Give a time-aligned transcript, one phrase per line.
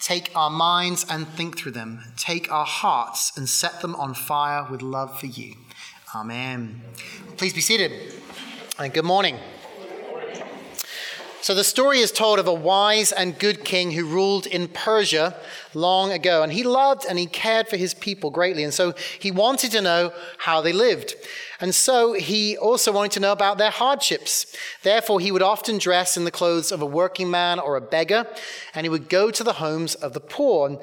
[0.00, 2.02] Take our minds and think through them.
[2.16, 5.56] Take our hearts and set them on fire with love for you.
[6.14, 6.80] Amen.
[7.36, 7.92] Please be seated.
[8.78, 9.38] And good morning.
[11.42, 15.34] So, the story is told of a wise and good king who ruled in Persia
[15.74, 16.42] long ago.
[16.42, 18.64] And he loved and he cared for his people greatly.
[18.64, 21.14] And so he wanted to know how they lived.
[21.60, 24.46] And so he also wanted to know about their hardships.
[24.82, 28.26] Therefore, he would often dress in the clothes of a working man or a beggar,
[28.74, 30.68] and he would go to the homes of the poor.
[30.68, 30.78] And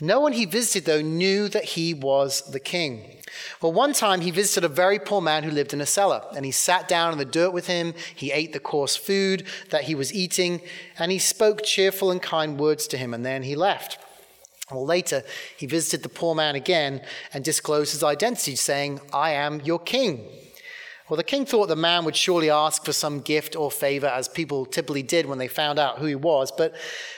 [0.00, 3.15] no one he visited, though, knew that he was the king.
[3.60, 6.44] Well, one time he visited a very poor man who lived in a cellar, and
[6.44, 7.94] he sat down in the dirt with him.
[8.14, 10.60] He ate the coarse food that he was eating,
[10.98, 13.98] and he spoke cheerful and kind words to him, and then he left.
[14.70, 15.22] Well, later,
[15.56, 20.28] he visited the poor man again and disclosed his identity, saying, I am your king.
[21.08, 24.26] Well, the king thought the man would surely ask for some gift or favor, as
[24.26, 26.74] people typically did when they found out who he was, but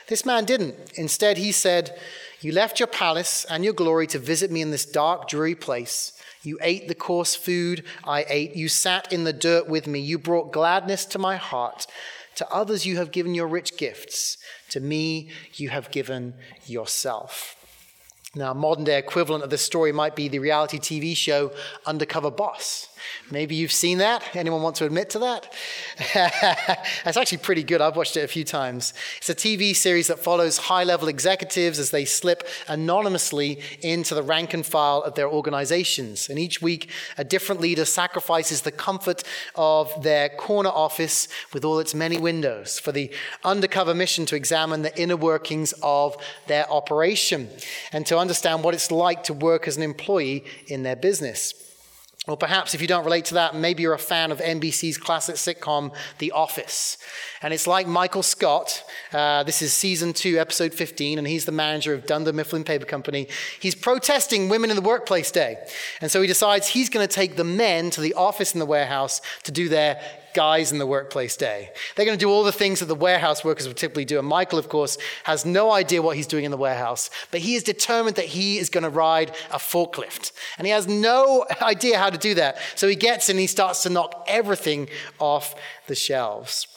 [0.08, 0.74] this man didn't.
[0.96, 1.98] Instead, he said,
[2.40, 6.12] You left your palace and your glory to visit me in this dark, dreary place.
[6.42, 8.54] You ate the coarse food I ate.
[8.54, 9.98] You sat in the dirt with me.
[9.98, 11.86] You brought gladness to my heart.
[12.36, 14.38] To others, you have given your rich gifts.
[14.70, 16.34] To me, you have given
[16.66, 17.57] yourself.
[18.34, 21.50] Now, modern day equivalent of this story might be the reality TV show
[21.86, 22.88] Undercover Boss.
[23.30, 24.22] Maybe you've seen that.
[24.34, 25.52] Anyone want to admit to that?
[27.04, 27.80] It's actually pretty good.
[27.80, 28.92] I've watched it a few times.
[29.18, 34.22] It's a TV series that follows high level executives as they slip anonymously into the
[34.22, 36.28] rank and file of their organizations.
[36.28, 39.22] And each week, a different leader sacrifices the comfort
[39.54, 43.10] of their corner office with all its many windows for the
[43.42, 47.48] undercover mission to examine the inner workings of their operation
[47.92, 51.54] and to understand what it's like to work as an employee in their business.
[52.28, 55.36] Or perhaps if you don't relate to that, maybe you're a fan of NBC's classic
[55.36, 56.98] sitcom, The Office.
[57.40, 58.84] And it's like Michael Scott.
[59.14, 62.84] Uh, this is season two, episode 15, and he's the manager of Dunder Mifflin Paper
[62.84, 63.28] Company.
[63.58, 65.56] He's protesting Women in the Workplace Day.
[66.02, 68.66] And so he decides he's going to take the men to the office in the
[68.66, 69.98] warehouse to do their
[70.38, 71.68] guys in the workplace day.
[71.96, 74.20] They're going to do all the things that the warehouse workers would typically do.
[74.20, 77.56] And Michael, of course, has no idea what he's doing in the warehouse, but he
[77.56, 80.30] is determined that he is going to ride a forklift.
[80.56, 82.58] And he has no idea how to do that.
[82.76, 84.88] So he gets in and he starts to knock everything
[85.18, 85.56] off
[85.88, 86.68] the shelves.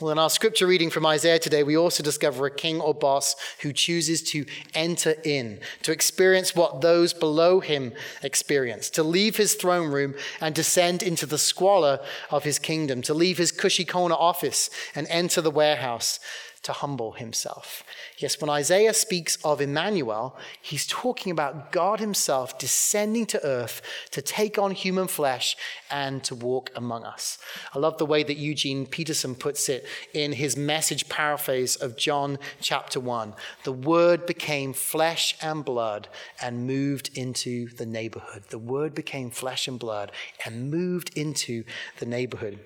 [0.00, 3.36] Well, in our scripture reading from Isaiah today, we also discover a king or boss
[3.60, 9.54] who chooses to enter in, to experience what those below him experience, to leave his
[9.54, 12.00] throne room and descend into the squalor
[12.30, 16.18] of his kingdom, to leave his cushy corner office and enter the warehouse,
[16.62, 17.82] to humble himself.
[18.20, 24.20] Yes, when Isaiah speaks of Emmanuel, he's talking about God himself descending to earth to
[24.20, 25.56] take on human flesh
[25.90, 27.38] and to walk among us.
[27.74, 32.38] I love the way that Eugene Peterson puts it in his message paraphrase of John
[32.60, 33.32] chapter 1.
[33.64, 36.06] The word became flesh and blood
[36.42, 38.44] and moved into the neighborhood.
[38.50, 40.12] The word became flesh and blood
[40.44, 41.64] and moved into
[41.98, 42.58] the neighborhood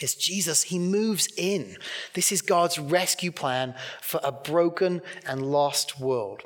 [0.00, 1.76] is Jesus, he moves in.
[2.14, 6.42] This is God's rescue plan for a broken and lost world.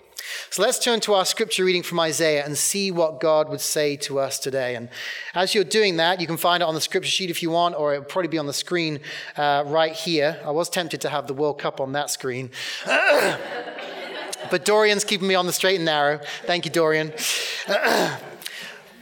[0.51, 3.97] So let's turn to our scripture reading from Isaiah and see what God would say
[3.97, 4.75] to us today.
[4.75, 4.89] And
[5.35, 7.77] as you're doing that, you can find it on the scripture sheet if you want,
[7.77, 9.01] or it'll probably be on the screen
[9.37, 10.41] uh, right here.
[10.45, 12.51] I was tempted to have the World Cup on that screen.
[12.87, 16.21] but Dorian's keeping me on the straight and narrow.
[16.45, 17.13] Thank you, Dorian.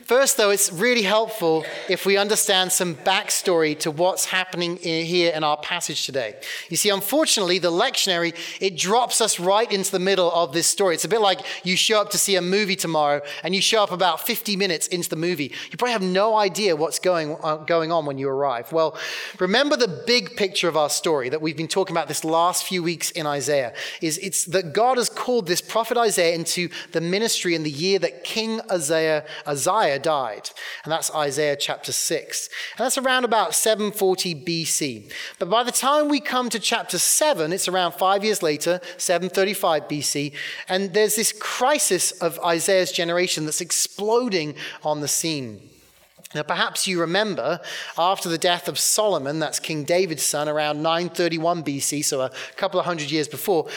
[0.05, 5.43] First, though, it's really helpful if we understand some backstory to what's happening here in
[5.43, 6.35] our passage today.
[6.69, 10.95] You see, unfortunately, the lectionary, it drops us right into the middle of this story.
[10.95, 13.83] It's a bit like you show up to see a movie tomorrow and you show
[13.83, 15.53] up about 50 minutes into the movie.
[15.71, 18.73] You probably have no idea what's going, uh, going on when you arrive.
[18.73, 18.99] Well,
[19.39, 22.83] remember the big picture of our story that we've been talking about this last few
[22.83, 23.73] weeks in Isaiah
[24.03, 27.99] is it's that God has called this prophet Isaiah into the ministry in the year
[28.01, 30.51] that King Isaiah, Uzziah died.
[30.85, 32.49] And that's Isaiah chapter 6.
[32.77, 35.13] And that's around about 740 BC.
[35.39, 39.89] But by the time we come to chapter 7, it's around five years later, 735
[39.89, 40.33] BC.
[40.69, 45.71] And there's this crisis of Isaiah's generation that's exploding on the scene.
[46.35, 47.61] Now, perhaps you remember
[47.97, 52.81] after the death of Solomon, that's King David's son, around 931 BC, so a couple
[52.81, 53.69] of hundred years before,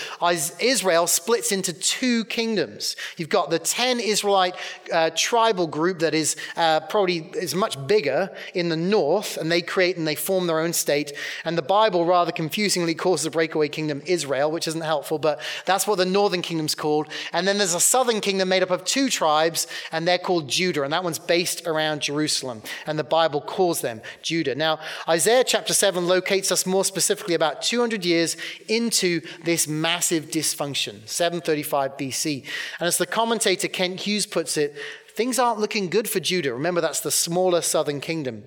[0.59, 2.95] Israel splits into two kingdoms.
[3.17, 4.55] You've got the 10 Israelite
[4.91, 9.61] uh, tribal group that is uh, probably is much bigger in the north, and they
[9.61, 11.13] create and they form their own state.
[11.45, 15.85] And the Bible rather confusingly calls the breakaway kingdom Israel, which isn't helpful, but that's
[15.85, 17.07] what the northern kingdom's called.
[17.33, 20.83] And then there's a southern kingdom made up of two tribes, and they're called Judah,
[20.83, 22.46] and that one's based around Jerusalem.
[22.47, 24.55] Jerusalem, and the Bible calls them Judah.
[24.55, 31.07] Now, Isaiah chapter 7 locates us more specifically about 200 years into this massive dysfunction,
[31.07, 32.43] 735 BC.
[32.79, 34.75] And as the commentator Kent Hughes puts it,
[35.09, 36.53] things aren't looking good for Judah.
[36.53, 38.43] Remember, that's the smaller southern kingdom.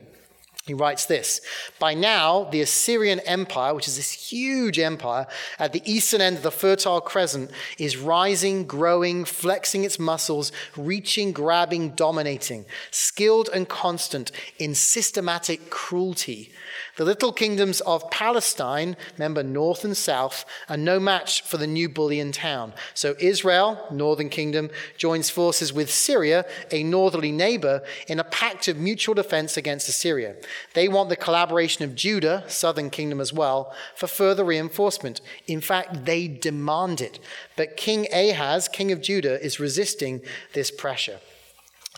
[0.66, 1.40] He writes this
[1.78, 5.26] By now, the Assyrian Empire, which is this huge empire
[5.58, 11.32] at the eastern end of the Fertile Crescent, is rising, growing, flexing its muscles, reaching,
[11.32, 16.52] grabbing, dominating, skilled and constant in systematic cruelty.
[16.96, 21.88] The little kingdoms of Palestine, remember north and south, are no match for the new
[21.88, 22.74] bully in town.
[22.92, 24.68] So Israel, northern kingdom,
[24.98, 30.36] joins forces with Syria, a northerly neighbor, in a pact of mutual defense against Assyria.
[30.74, 35.20] They want the collaboration of Judah, southern kingdom as well, for further reinforcement.
[35.46, 37.18] In fact, they demand it.
[37.56, 41.20] But King Ahaz, king of Judah, is resisting this pressure.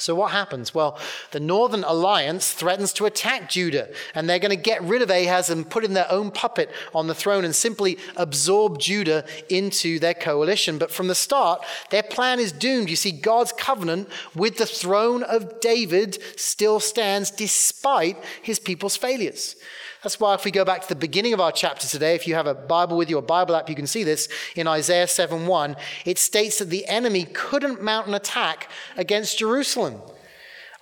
[0.02, 0.74] So, what happens?
[0.74, 0.98] Well,
[1.30, 5.48] the Northern Alliance threatens to attack Judah, and they're going to get rid of Ahaz
[5.48, 10.14] and put in their own puppet on the throne and simply absorb Judah into their
[10.14, 10.76] coalition.
[10.76, 12.90] But from the start, their plan is doomed.
[12.90, 19.54] You see, God's covenant with the throne of David still stands despite his people's failures.
[20.02, 22.34] That's why, if we go back to the beginning of our chapter today, if you
[22.34, 25.46] have a Bible with you, a Bible app, you can see this in Isaiah 7
[25.46, 25.76] 1.
[26.04, 30.00] It states that the enemy couldn't mount an attack against Jerusalem.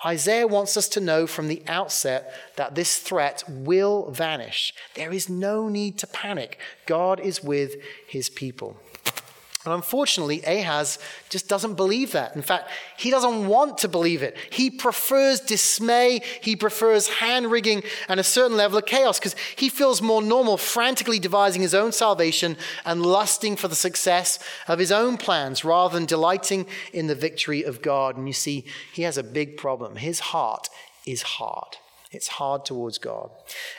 [0.04, 4.72] Isaiah wants us to know from the outset that this threat will vanish.
[4.94, 6.58] There is no need to panic.
[6.86, 7.74] God is with
[8.06, 8.78] his people.
[9.64, 10.98] And unfortunately, Ahaz
[11.28, 12.34] just doesn't believe that.
[12.34, 14.34] In fact, he doesn't want to believe it.
[14.50, 19.68] He prefers dismay, he prefers hand wringing and a certain level of chaos because he
[19.68, 24.90] feels more normal, frantically devising his own salvation and lusting for the success of his
[24.90, 26.64] own plans rather than delighting
[26.94, 28.16] in the victory of God.
[28.16, 28.64] And you see,
[28.94, 29.96] he has a big problem.
[29.96, 30.70] His heart
[31.04, 31.76] is hard.
[32.12, 33.30] It's hard towards God.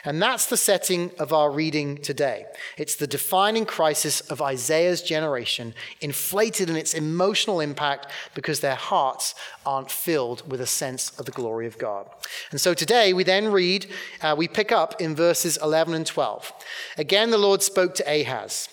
[0.06, 2.46] And that's the setting of our reading today.
[2.78, 9.34] It's the defining crisis of Isaiah's generation, inflated in its emotional impact because their hearts
[9.66, 12.08] aren't filled with a sense of the glory of God.
[12.50, 13.86] And so today we then read,
[14.22, 16.54] uh, we pick up in verses 11 and 12.
[16.96, 18.70] Again, the Lord spoke to Ahaz.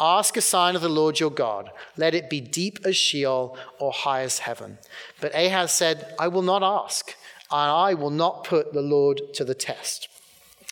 [0.00, 1.70] Ask a sign of the Lord your God.
[1.98, 4.78] Let it be deep as Sheol or high as heaven.
[5.20, 7.14] But Ahaz said, I will not ask
[7.52, 10.08] and I will not put the Lord to the test.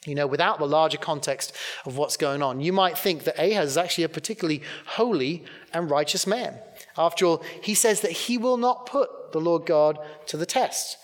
[0.06, 1.54] You know, without the larger context
[1.84, 5.44] of what's going on, you might think that Ahaz is actually a particularly holy
[5.74, 6.58] and righteous man.
[6.96, 9.98] After all, he says that he will not put the Lord God
[10.28, 10.96] to the test.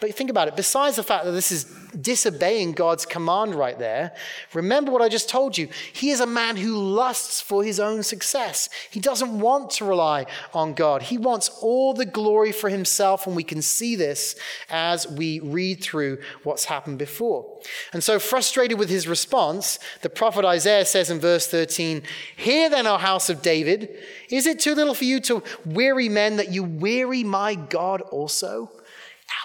[0.00, 0.56] But think about it.
[0.56, 1.64] Besides the fact that this is
[2.00, 4.12] disobeying God's command right there,
[4.54, 5.68] remember what I just told you.
[5.92, 8.70] He is a man who lusts for his own success.
[8.90, 11.02] He doesn't want to rely on God.
[11.02, 14.36] He wants all the glory for himself, and we can see this
[14.70, 17.46] as we read through what's happened before.
[17.92, 22.02] And so, frustrated with his response, the prophet Isaiah says in verse 13,
[22.36, 23.98] Hear then, O house of David,
[24.30, 28.70] is it too little for you to weary men that you weary my God also?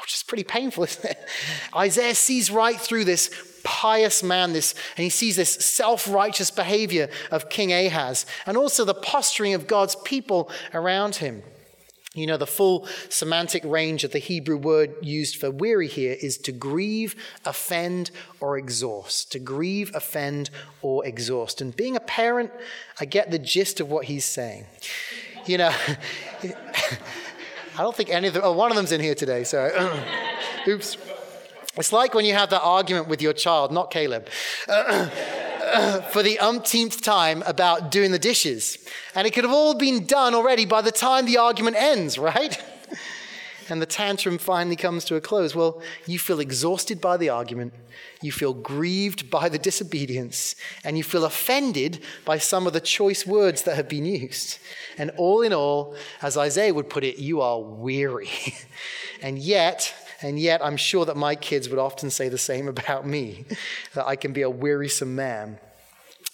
[0.06, 1.30] Ouch, it's pretty painful, isn't it?
[1.76, 3.30] Isaiah sees right through this
[3.64, 8.86] pious man, this, and he sees this self righteous behavior of King Ahaz, and also
[8.86, 11.42] the posturing of God's people around him.
[12.14, 16.38] You know, the full semantic range of the Hebrew word used for weary here is
[16.40, 17.14] to grieve,
[17.44, 18.10] offend,
[18.40, 19.34] or exhaust.
[19.34, 20.50] To grieve, offend,
[20.82, 21.60] or exhaust.
[21.60, 22.52] And being a parent,
[23.02, 24.66] I get the gist of what he's saying.
[25.46, 25.76] You know,
[27.78, 29.70] I don't think any of them, oh, one of them's in here today, so
[30.68, 30.98] oops.
[31.78, 34.30] It's like when you have that argument with your child, not Caleb,
[34.66, 38.78] for the umpteenth time about doing the dishes.
[39.14, 42.62] And it could have all been done already by the time the argument ends, right?
[43.70, 47.74] and the tantrum finally comes to a close, well, you feel exhausted by the argument,
[48.22, 53.26] you feel grieved by the disobedience, and you feel offended by some of the choice
[53.26, 54.60] words that have been used.
[54.98, 58.30] And all in all, as Isaiah would put it, you are weary.
[59.22, 63.06] and yet, and yet, I'm sure that my kids would often say the same about
[63.06, 63.46] me
[63.94, 65.60] that I can be a wearisome man.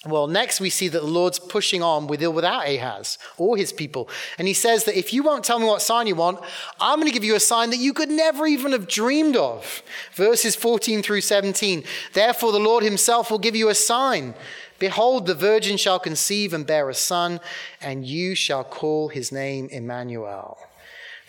[0.03, 3.72] Well, next we see that the Lord's pushing on with or without Ahaz or his
[3.72, 4.10] people.
[4.39, 6.39] And he says that if you won't tell me what sign you want,
[6.79, 9.84] I'm going to give you a sign that you could never even have dreamed of.
[10.13, 11.84] Verses 14 through 17.
[12.13, 14.34] Therefore, the Lord himself will give you a sign.
[14.79, 17.39] Behold, the virgin shall conceive and bear a son,
[17.79, 20.58] and you shall call his name Emmanuel.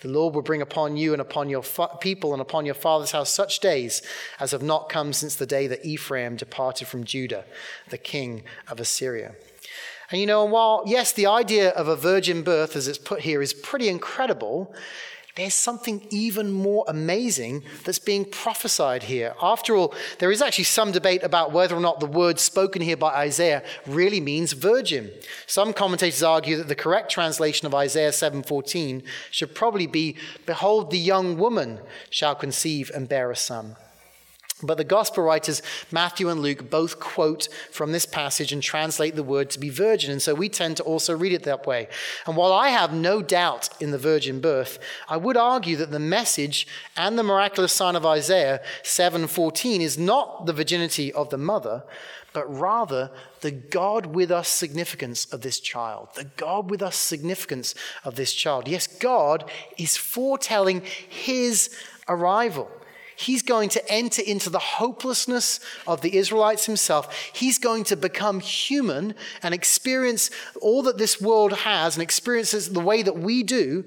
[0.03, 3.11] The Lord will bring upon you and upon your fa- people and upon your father's
[3.11, 4.01] house such days
[4.37, 7.45] as have not come since the day that Ephraim departed from Judah,
[7.89, 9.33] the king of Assyria.
[10.11, 13.41] And you know, while, yes, the idea of a virgin birth, as it's put here,
[13.41, 14.75] is pretty incredible,
[15.35, 19.33] there's something even more amazing that's being prophesied here.
[19.41, 22.97] After all, there is actually some debate about whether or not the word spoken here
[22.97, 25.11] by Isaiah really means virgin.
[25.47, 30.99] Some commentators argue that the correct translation of Isaiah 7:14 should probably be behold the
[30.99, 31.79] young woman
[32.11, 33.75] shall conceive and bear a son.
[34.63, 39.23] But the gospel writers, Matthew and Luke, both quote from this passage and translate the
[39.23, 40.09] word to be virgin.
[40.11, 41.89] And so we tend to also read it that way.
[42.25, 44.79] And while I have no doubt in the virgin birth,
[45.09, 46.65] I would argue that the message
[46.95, 51.83] and the miraculous sign of Isaiah 7:14 is not the virginity of the mother,
[52.31, 56.09] but rather the God with us significance of this child.
[56.15, 58.67] The God with us significance of this child.
[58.67, 61.69] Yes, God is foretelling his
[62.07, 62.69] arrival.
[63.15, 67.15] He's going to enter into the hopelessness of the Israelites himself.
[67.33, 70.29] He's going to become human and experience
[70.61, 73.85] all that this world has and experiences the way that we do.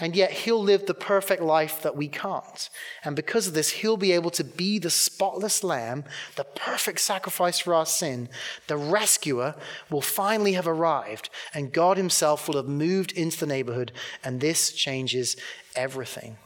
[0.00, 2.70] And yet he'll live the perfect life that we can't.
[3.04, 7.60] And because of this, he'll be able to be the spotless lamb, the perfect sacrifice
[7.60, 8.28] for our sin.
[8.66, 9.54] The rescuer
[9.90, 13.92] will finally have arrived, and God himself will have moved into the neighborhood.
[14.24, 15.36] And this changes
[15.76, 16.36] everything.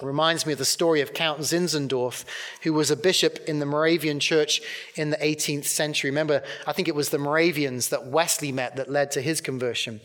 [0.00, 2.24] It reminds me of the story of Count Zinzendorf,
[2.62, 4.62] who was a bishop in the Moravian church
[4.94, 6.10] in the 18th century.
[6.10, 10.00] Remember, I think it was the Moravians that Wesley met that led to his conversion.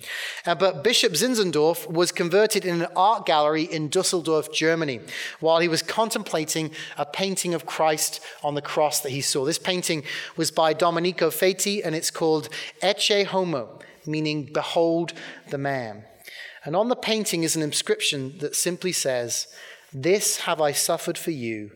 [0.48, 5.00] Uh, but Bishop Zinzendorf was converted in an art gallery in Dusseldorf, Germany,
[5.40, 9.46] while he was contemplating a painting of Christ on the cross that he saw.
[9.46, 10.04] This painting
[10.36, 12.50] was by Domenico Feti, and it's called
[12.82, 15.14] Ecce Homo, meaning behold
[15.50, 16.06] the man.
[16.66, 19.48] And on the painting is an inscription that simply says,
[19.94, 21.72] this have I suffered for you.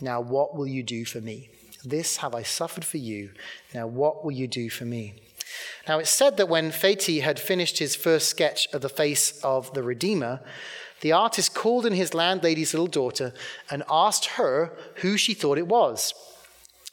[0.00, 1.50] Now what will you do for me?
[1.84, 3.30] This have I suffered for you.
[3.74, 5.14] Now what will you do for me?
[5.86, 9.72] Now it's said that when Feti had finished his first sketch of the face of
[9.74, 10.40] the Redeemer,
[11.00, 13.32] the artist called in his landlady's little daughter
[13.70, 16.12] and asked her who she thought it was.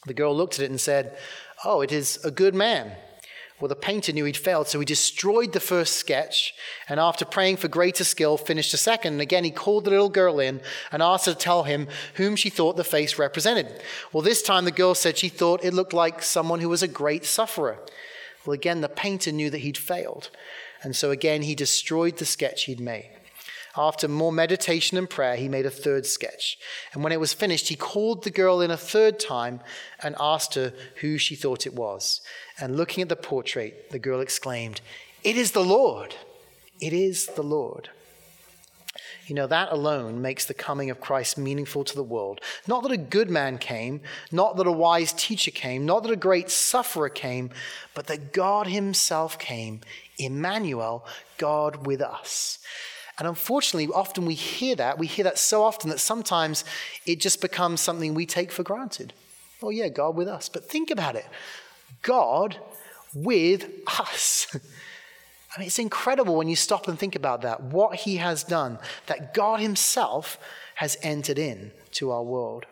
[0.06, 1.18] The girl looked at it and said,
[1.64, 2.92] Oh, it is a good man.
[3.60, 6.54] Well, the painter knew he'd failed, so he destroyed the first sketch,
[6.90, 9.14] and after praying for greater skill, finished a second.
[9.14, 10.60] And again, he called the little girl in
[10.92, 13.82] and asked her to tell him whom she thought the face represented.
[14.12, 16.88] Well, this time the girl said she thought it looked like someone who was a
[16.88, 17.80] great sufferer.
[18.46, 20.32] Well, again, the painter knew that he'd failed,
[20.84, 23.10] and so again, he destroyed the sketch he'd made.
[23.78, 26.58] After more meditation and prayer, he made a third sketch.
[26.94, 29.60] And when it was finished, he called the girl in a third time
[30.02, 32.22] and asked her who she thought it was.
[32.60, 34.82] And looking at the portrait, the girl exclaimed,
[35.24, 36.16] It is the Lord!
[36.82, 37.90] It is the Lord.
[39.28, 42.42] You know, that alone makes the coming of Christ meaningful to the world.
[42.68, 44.02] Not that a good man came,
[44.32, 47.50] not that a wise teacher came, not that a great sufferer came,
[47.94, 49.82] but that God Himself came,
[50.20, 51.06] Emmanuel,
[51.38, 52.60] God with us.
[53.18, 54.98] And unfortunately, often we hear that.
[54.98, 56.66] We hear that so often that sometimes
[57.06, 59.14] it just becomes something we take for granted.
[59.64, 60.50] Oh, yeah, God with us.
[60.50, 61.26] But think about it
[62.02, 62.58] God
[63.14, 63.70] with
[64.00, 64.48] us.
[65.56, 68.78] I mean, it's incredible when you stop and think about that, what he has done,
[69.06, 70.38] that God himself
[70.76, 72.66] has entered in to our world.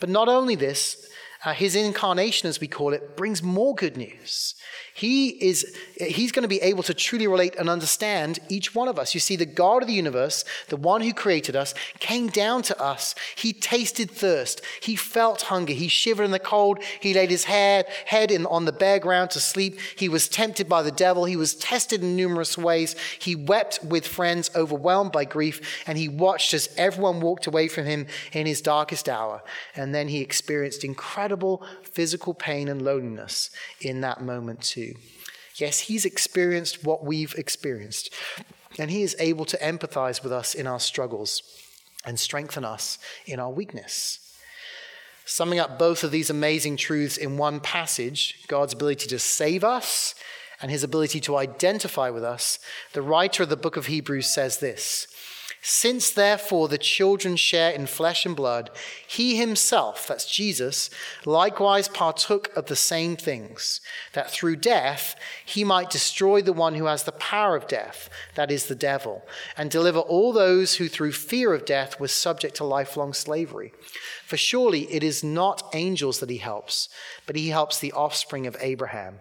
[0.00, 1.08] But not only this,
[1.44, 4.54] uh, his incarnation, as we call it, brings more good news.
[4.94, 8.98] He is, he's going to be able to truly relate and understand each one of
[8.98, 9.12] us.
[9.12, 12.80] You see, the God of the universe, the one who created us, came down to
[12.80, 13.14] us.
[13.36, 14.62] He tasted thirst.
[14.80, 15.74] He felt hunger.
[15.74, 16.82] He shivered in the cold.
[17.00, 19.78] He laid his head, head in, on the bare ground to sleep.
[19.96, 21.26] He was tempted by the devil.
[21.26, 22.96] He was tested in numerous ways.
[23.18, 27.84] He wept with friends, overwhelmed by grief, and he watched as everyone walked away from
[27.84, 29.42] him in his darkest hour.
[29.74, 31.25] And then he experienced incredible
[31.82, 34.94] physical pain and loneliness in that moment, too.
[35.56, 38.12] Yes, he's experienced what we've experienced,
[38.78, 41.42] and he is able to empathize with us in our struggles
[42.04, 44.20] and strengthen us in our weakness.
[45.24, 50.14] Summing up both of these amazing truths in one passage God's ability to save us
[50.62, 52.58] and his ability to identify with us,
[52.92, 55.08] the writer of the book of Hebrews says this
[55.68, 58.70] since therefore the children share in flesh and blood,
[59.04, 60.88] he himself, that's Jesus,
[61.24, 63.80] likewise partook of the same things,
[64.12, 68.48] that through death he might destroy the one who has the power of death, that
[68.48, 72.62] is the devil, and deliver all those who through fear of death were subject to
[72.62, 73.72] lifelong slavery.
[74.24, 76.88] For surely it is not angels that he helps,
[77.26, 79.18] but he helps the offspring of Abraham.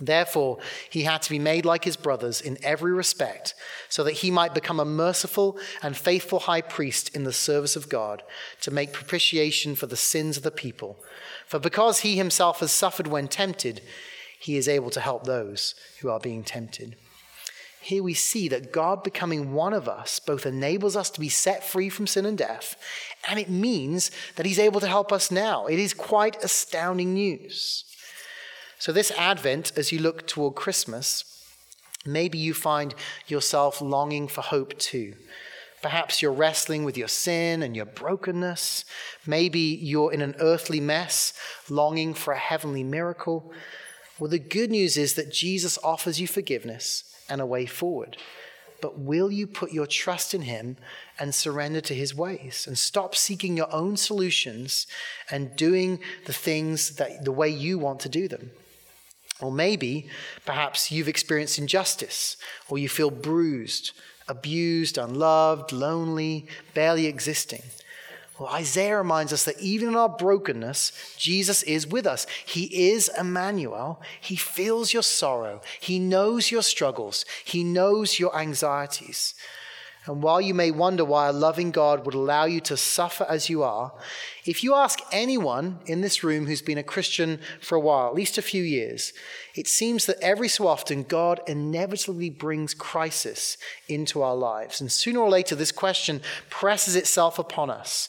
[0.00, 3.54] Therefore, he had to be made like his brothers in every respect,
[3.88, 7.90] so that he might become a merciful and faithful high priest in the service of
[7.90, 8.22] God,
[8.62, 10.96] to make propitiation for the sins of the people.
[11.46, 13.82] For because he himself has suffered when tempted,
[14.38, 16.96] he is able to help those who are being tempted.
[17.82, 21.64] here we see that God becoming one of us both enables us to be set
[21.64, 22.76] free from sin and death,
[23.28, 25.66] and it means that He's able to help us now.
[25.66, 27.84] It is quite astounding news.
[28.80, 31.44] So, this Advent, as you look toward Christmas,
[32.06, 32.94] maybe you find
[33.26, 35.16] yourself longing for hope too.
[35.82, 38.86] Perhaps you're wrestling with your sin and your brokenness.
[39.26, 41.34] Maybe you're in an earthly mess,
[41.68, 43.52] longing for a heavenly miracle.
[44.18, 48.16] Well, the good news is that Jesus offers you forgiveness and a way forward.
[48.80, 50.78] But will you put your trust in Him
[51.18, 54.86] and surrender to His ways and stop seeking your own solutions
[55.30, 58.52] and doing the things that the way you want to do them?
[59.40, 60.08] Or maybe,
[60.44, 62.36] perhaps you've experienced injustice
[62.68, 63.92] or you feel bruised,
[64.28, 67.62] abused, unloved, lonely, barely existing.
[68.38, 72.26] Well, Isaiah reminds us that even in our brokenness, Jesus is with us.
[72.46, 74.00] He is Emmanuel.
[74.18, 75.60] He feels your sorrow.
[75.78, 77.26] He knows your struggles.
[77.44, 79.34] He knows your anxieties.
[80.06, 83.50] And while you may wonder why a loving God would allow you to suffer as
[83.50, 83.92] you are,
[84.46, 88.14] if you ask anyone in this room who's been a Christian for a while, at
[88.14, 89.12] least a few years,
[89.54, 94.80] it seems that every so often God inevitably brings crisis into our lives.
[94.80, 98.08] And sooner or later, this question presses itself upon us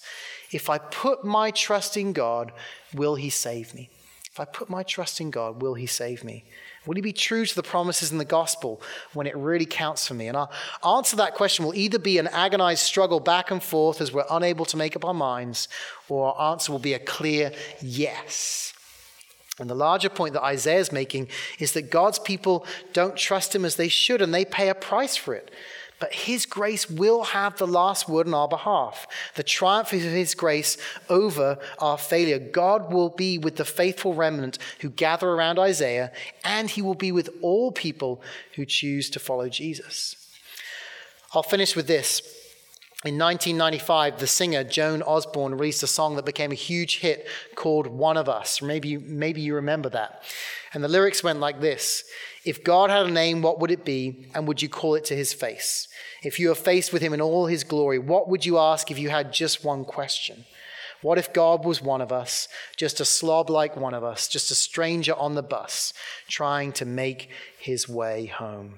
[0.52, 2.54] If I put my trust in God,
[2.94, 3.90] will He save me?
[4.32, 6.46] If I put my trust in God, will He save me?
[6.86, 8.82] Will he be true to the promises in the gospel
[9.14, 10.28] when it really counts for me?
[10.28, 10.50] And our
[10.84, 14.26] answer to that question will either be an agonized struggle back and forth as we're
[14.32, 15.68] unable to make up our minds,
[16.10, 18.74] or our answer will be a clear yes.
[19.60, 21.28] And the larger point that Isaiah is making
[21.60, 25.16] is that God's people don't trust him as they should, and they pay a price
[25.16, 25.52] for it.
[26.01, 29.08] But His grace will have the last word on our behalf.
[29.36, 30.75] The triumph of His grace
[31.08, 32.39] over our failure.
[32.39, 36.12] God will be with the faithful remnant who gather around Isaiah,
[36.43, 38.22] and He will be with all people
[38.55, 40.15] who choose to follow Jesus.
[41.34, 42.41] I'll finish with this.
[43.03, 47.88] In 1995, the singer Joan Osborne released a song that became a huge hit called
[47.88, 48.62] One of Us.
[48.62, 50.22] Maybe, maybe you remember that.
[50.72, 52.03] And the lyrics went like this
[52.46, 54.27] If God had a name, what would it be?
[54.36, 55.88] And would you call it to his face?
[56.22, 59.00] If you were faced with him in all his glory, what would you ask if
[59.00, 60.46] you had just one question?
[61.01, 64.51] What if God was one of us, just a slob like one of us, just
[64.51, 65.92] a stranger on the bus,
[66.27, 68.77] trying to make his way home?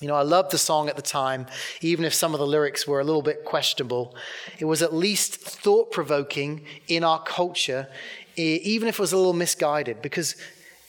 [0.00, 1.46] You know, I loved the song at the time,
[1.80, 4.16] even if some of the lyrics were a little bit questionable.
[4.58, 7.88] It was at least thought provoking in our culture,
[8.36, 10.34] even if it was a little misguided, because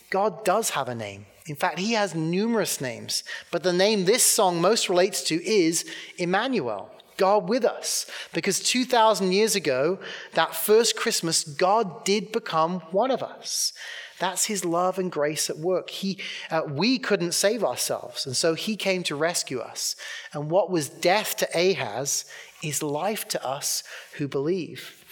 [0.09, 1.27] God does have a name.
[1.45, 5.85] In fact, he has numerous names, but the name this song most relates to is
[6.17, 8.09] Emmanuel, God with us.
[8.33, 9.99] Because 2,000 years ago,
[10.33, 13.73] that first Christmas, God did become one of us.
[14.19, 15.89] That's his love and grace at work.
[15.89, 19.95] He, uh, we couldn't save ourselves, and so he came to rescue us.
[20.33, 22.25] And what was death to Ahaz
[22.63, 25.03] is life to us who believe.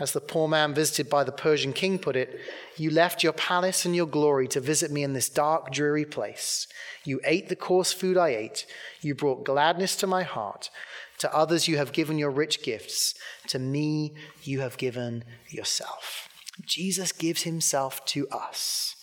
[0.00, 2.40] As the poor man visited by the Persian king put it,
[2.76, 6.66] you left your palace and your glory to visit me in this dark, dreary place.
[7.04, 8.66] You ate the coarse food I ate.
[9.00, 10.70] You brought gladness to my heart.
[11.18, 13.14] To others, you have given your rich gifts.
[13.48, 16.28] To me, you have given yourself.
[16.66, 18.96] Jesus gives himself to us.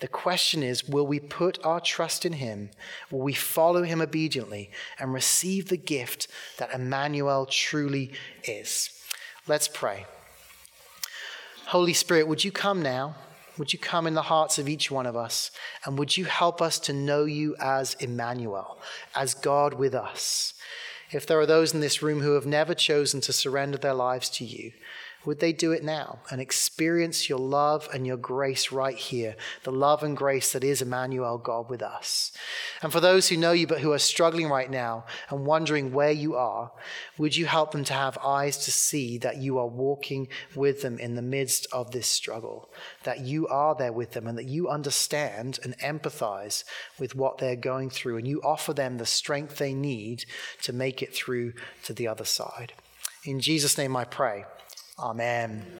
[0.00, 2.70] The question is will we put our trust in him?
[3.10, 8.90] Will we follow him obediently and receive the gift that Emmanuel truly is?
[9.46, 10.06] Let's pray.
[11.66, 13.16] Holy Spirit, would you come now?
[13.56, 15.50] Would you come in the hearts of each one of us?
[15.84, 18.78] And would you help us to know you as Emmanuel,
[19.14, 20.54] as God with us?
[21.12, 24.28] If there are those in this room who have never chosen to surrender their lives
[24.30, 24.72] to you,
[25.24, 29.36] would they do it now and experience your love and your grace right here?
[29.62, 32.32] The love and grace that is Emmanuel, God with us.
[32.82, 36.10] And for those who know you but who are struggling right now and wondering where
[36.10, 36.72] you are,
[37.18, 40.98] would you help them to have eyes to see that you are walking with them
[40.98, 42.68] in the midst of this struggle,
[43.04, 46.64] that you are there with them and that you understand and empathize
[46.98, 50.24] with what they're going through and you offer them the strength they need
[50.62, 51.52] to make it through
[51.84, 52.72] to the other side.
[53.24, 54.44] In Jesus' name I pray.
[54.98, 55.66] Amen.